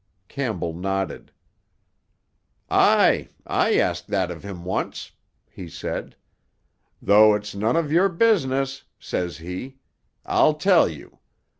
[0.27, 1.31] Campbell nodded.
[2.71, 5.11] "Aye, I asked that of him once,"
[5.47, 6.15] he said.
[7.03, 9.77] "'Though it's none of your business,' says he,
[10.25, 11.19] 'I'll tell you.